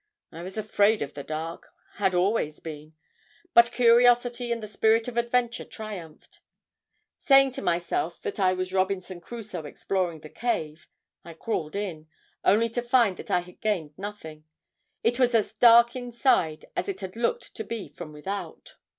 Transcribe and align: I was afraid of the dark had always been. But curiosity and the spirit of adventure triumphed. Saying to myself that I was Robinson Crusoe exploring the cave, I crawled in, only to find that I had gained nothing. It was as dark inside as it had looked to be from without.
I 0.31 0.41
was 0.41 0.57
afraid 0.57 1.03
of 1.03 1.13
the 1.13 1.23
dark 1.23 1.67
had 1.97 2.15
always 2.15 2.59
been. 2.59 2.95
But 3.53 3.71
curiosity 3.71 4.51
and 4.51 4.63
the 4.63 4.67
spirit 4.67 5.07
of 5.07 5.15
adventure 5.15 5.63
triumphed. 5.63 6.39
Saying 7.19 7.51
to 7.51 7.61
myself 7.61 8.19
that 8.23 8.39
I 8.39 8.53
was 8.53 8.73
Robinson 8.73 9.21
Crusoe 9.21 9.61
exploring 9.65 10.21
the 10.21 10.29
cave, 10.29 10.87
I 11.23 11.35
crawled 11.35 11.75
in, 11.75 12.07
only 12.43 12.67
to 12.69 12.81
find 12.81 13.15
that 13.17 13.29
I 13.29 13.41
had 13.41 13.61
gained 13.61 13.95
nothing. 13.95 14.45
It 15.03 15.19
was 15.19 15.35
as 15.35 15.53
dark 15.53 15.95
inside 15.95 16.65
as 16.75 16.89
it 16.89 17.01
had 17.01 17.15
looked 17.15 17.53
to 17.53 17.63
be 17.63 17.87
from 17.87 18.11
without. 18.11 18.77